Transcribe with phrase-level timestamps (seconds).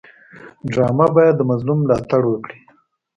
[0.71, 2.59] ډرامه باید د مظلوم ملاتړ وکړي